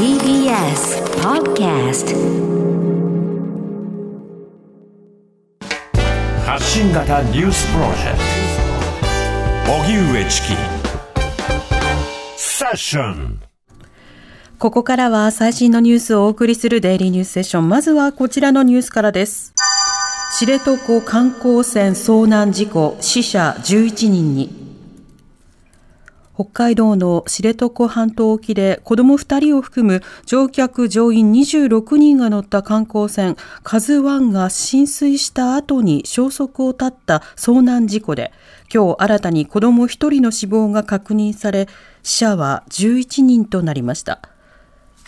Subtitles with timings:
[0.00, 2.16] TBS Podcast
[6.42, 8.18] 発信型ニュースプロジェク
[9.66, 9.72] ト。
[9.74, 10.54] 荻上チキ。
[12.38, 13.42] セッション。
[14.58, 17.68] ここからは最新のニュースをお送りするデイリーニュースセッション。
[17.68, 19.52] まずはこちらのニュースからです。
[20.38, 24.59] 知床観光船遭難事故死者11人に
[26.40, 38.32] 北海道の知床半島沖で子供2人を含む乗客乗員26人が乗った観光船カズワンが浸水した後に消息を絶った遭難事故で
[38.72, 41.68] 今日新たに子供1人の死亡が確認され
[42.02, 44.22] 死者は11人となりました。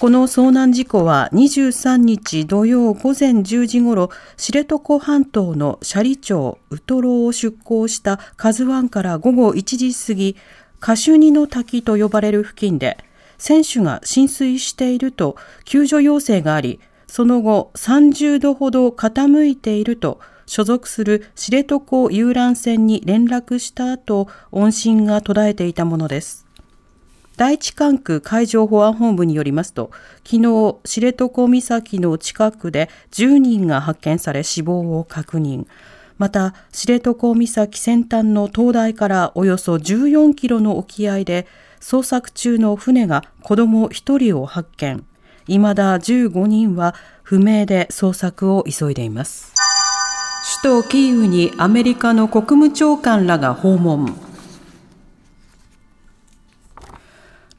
[0.00, 10.36] この遭難事故は23日土曜午前10時ごろ、知床半島の斜里町ウトロを出港したカズワンから午後1時過ぎ、
[10.80, 12.96] カシュニの滝と呼ばれる付近で、
[13.38, 26.46] 船首が浸水していると救助要請があり、その後30度ほど傾いていると所属する知床遊覧船に連絡した後、音信が途絶えていたものです。
[27.36, 29.90] 第一管区海上保安本部によりますと、
[30.24, 35.66] 昨日、知床岬の近くで10人が発見され死亡を確認。
[36.20, 41.46] また、知床岬先端の灯台からおよそ14キロの沖合で、
[41.80, 45.02] 捜索中の船が子供1人を発見。
[45.46, 49.54] 未だ15人は不明で捜索を急いでいます。
[50.62, 54.29] 首都キーウにアメリカの国務長官らが訪問。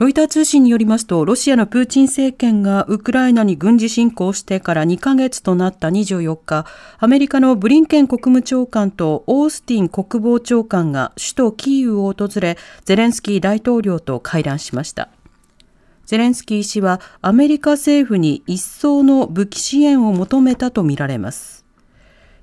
[0.00, 6.64] ロイター通信によりますと、ロシアのプーチン政権がウクライナに軍事侵攻してから2ヶ月となった24日、
[6.98, 12.56] アメリカのブリンケン国務長官とオースティン国防長官が首都キーウを訪れ、
[12.86, 15.10] ゼレンスキー大統領と会談しました。
[16.06, 21.66] ゼレンスキー氏はアメリカ政府に一層の武器支援を求めたとみられます。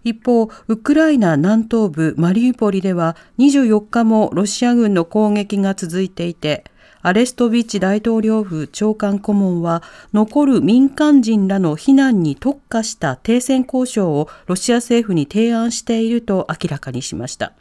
[0.03, 6.63] 一方、ウクライナ南東部マリウポリでは24日もロシア軍の攻撃が続いていて、
[7.07, 9.81] アレストビッチ大統領府長官顧問は
[10.11, 17.53] 残る民間人らの避難に特化した停戦交渉をロシア政府に提案していると明らかにしました。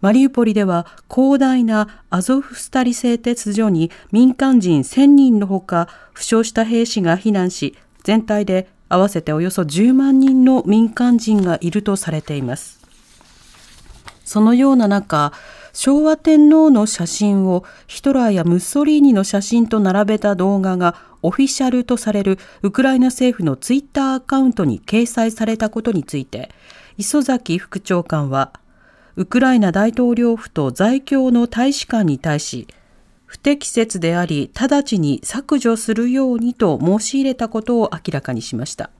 [0.00, 12.80] マリウポリでは広大なアゾフスタリ製鉄所に民間人1000人のほか負傷した兵士が避難し全体で合わせておよそ10万人の民間人がいるとされています。
[14.24, 15.34] そのような中、
[15.72, 26.50] 昭和天皇の写真をヒトラーやムッソリーニの写真と並べた動画がオフィシャルとされるウクライナ政府のツイッターアカウントに掲載されたことについて、
[26.98, 28.52] 磯崎副長官は、
[29.16, 32.66] ウクライナ大統領府と在京の大使館に対し、
[33.24, 38.90] 不適切であり、直ちに削除するようにと申し入れたことを明らかにしました。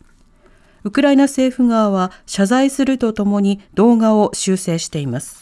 [0.84, 5.41] ウクライナ政府側は謝罪するとともに動画を修正しています。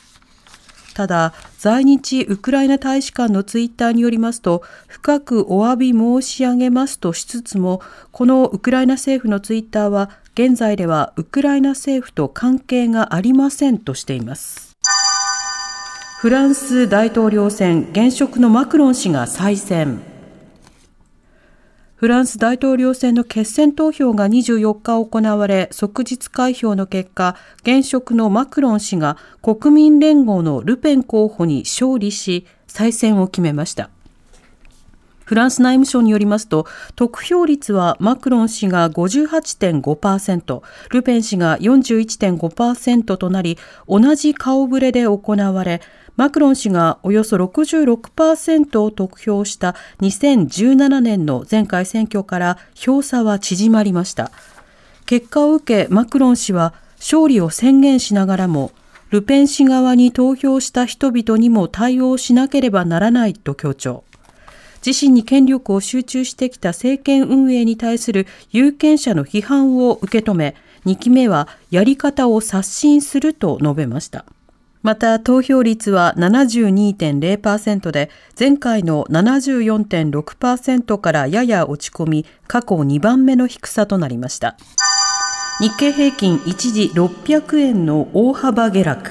[0.94, 7.80] ただ、在日ウクライナ大使館のツイッターによりますと、深くお詫び申し上げますとしつつも、
[8.12, 14.76] このウクライナ政府のツイッターは、現在ではウクライナ政府と関係がありませんとしています。
[16.20, 20.09] フランス大統領選、現職のマクロン氏が再選。
[22.00, 33.90] フランス大統領選の決選投票が24日行われ、即日開票の結果、現職のマクロン氏が国民連合のルペン候補に勝利し、再選を決めました。
[35.26, 36.66] フランス内務省によりますと、
[36.96, 45.82] 得票率はマクロン氏が58.5%、ルペン氏が41.5%となり、同じ顔ぶれで行われ、
[46.20, 54.30] マクロン氏がおよそ66%を得票した2017年の前回選挙から票差は縮まりました。
[55.06, 58.70] 結果を受けマクロン氏は勝利を宣言しながらも
[59.08, 64.04] ルペン氏側に投票した人々にも対応しなければならないと強調。
[64.84, 74.26] 自身に権力を集中してきた政権運営に対する有権者の批判を受け止め、2期目はやり方を刷新すると述べました。
[74.82, 84.56] また投票率は72.0%で前回の74.6%からやや落ち込み過去2番目の低さとなりました。
[85.60, 89.10] 日経平均一時600円の大幅下落。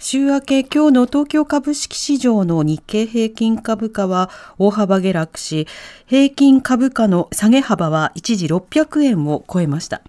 [0.00, 5.68] 週明け今日の東京株式市場の日経平均株価は大幅下落し
[6.06, 10.02] 平均株価の下げ幅は一時600円を超えました。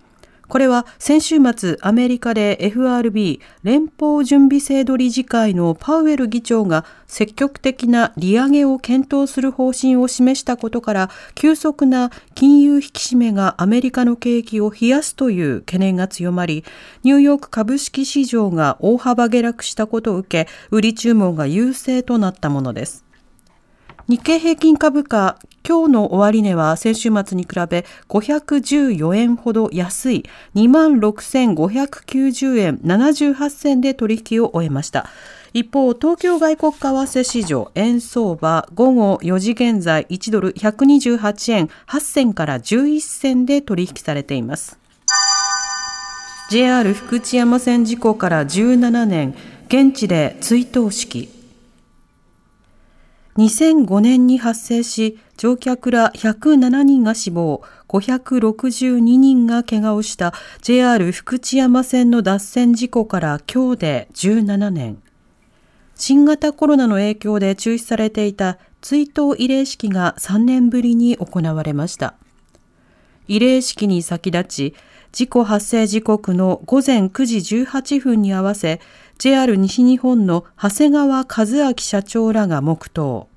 [0.53, 16.63] これは先週末アメリカで FRB 連邦準備制度理事会のパウエル議長が積極的な利上げを検討する方針を示したことから急速な金融引き締めがアメリカの景気を冷やすという懸念が強まり
[17.01, 23.03] ニューヨーク株式市場が大幅下落したことを受け売り注文が優勢となったものです。
[24.09, 30.25] 日経平均株価、今日の終値は先週末に比べ514円ほど安い
[30.56, 35.07] 26,590円78銭で取引を終えました。
[35.54, 44.77] 一方、東京外国為替市場円相場午後4時現在1ドル128円8銭から11銭で取引されています。
[46.50, 49.36] JR 福知山線事故から17年、
[49.68, 51.43] 現地で追悼式。
[53.38, 65.01] 2005年に発生し、乗客ら107人が死亡、562人が怪我をした JR 福知山線の脱線事故から今日で17年。
[65.95, 72.13] 新型コロナの影響で中止されていた追悼慰霊式が3年ぶりに行われました。
[73.27, 74.75] 慰霊式に先立ち、
[75.12, 78.81] 事故発生時刻の午前9時18分に合わせ、
[79.24, 83.30] JR 西日本の長谷川和明社長らが黙祷。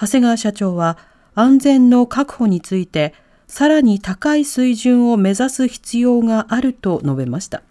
[0.00, 0.96] 長谷川社長は
[1.34, 3.12] 安全の確保について
[3.46, 7.62] さらに高い水準を目指す必要があると述べました。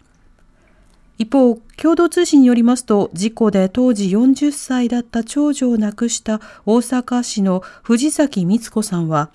[1.18, 9.32] 一方、共同通信によりますと、事故で当時40歳だった長女を亡くした大阪市の藤崎光子さんは、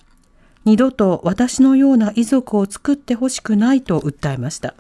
[0.65, 4.77] 二度と私のような遺族を作ってほしくないと訴えました。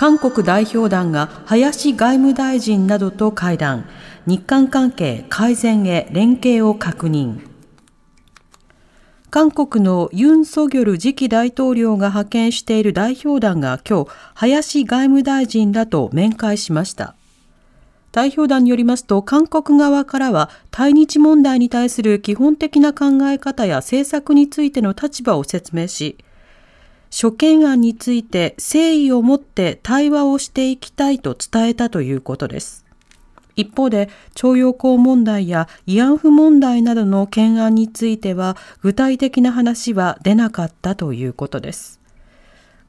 [0.00, 3.84] 韓国代表団が林外務大臣などと会談、
[4.24, 7.40] 日韓関係改善へ連携を確認。
[9.28, 17.14] 韓国のユン・ソギョル次期大統領が派遣している代表団が今日、林外務大臣らと面会しました。
[18.10, 26.16] 代表団によりますと、韓国側からは対日問題に対する基本的な考え方や政策についての立場を説明し、
[27.10, 32.86] 諸懸案について誠意を持って対話をしていきたいと伝えたということです。
[33.56, 42.00] 一方で、徴用工問題や慰安婦問題などの懸案については、具体的な話は出なかったということです。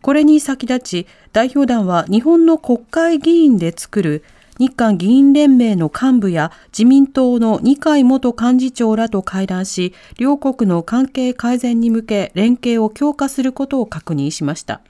[0.02, 4.24] これに先立ち、代表団は日本の国会議員で作る
[4.62, 14.82] 日韓議員連盟の幹部や自民党の二階元幹事長らと会談し、両国の関係改善に向け連携を強化することを確認しました。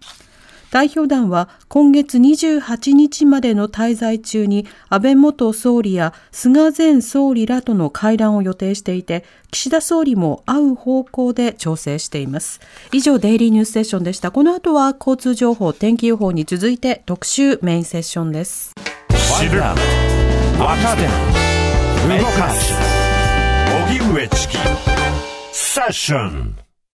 [0.71, 12.59] 代表団は今月28日までの滞在中に安倍元総理や菅前総理らとの会談を予定していて、岸田総理も会う方向で調整しています。
[12.91, 14.31] 以上、デイリーニュースセッションでした。
[14.31, 18.73] この後は交通情報、天気予報に続いて特集メインセッションです。
[19.39, 19.61] 知る。
[19.61, 21.07] 若手
[22.19, 22.73] 動かす。
[23.87, 24.57] 荻上チキ。
[25.51, 26.60] セッション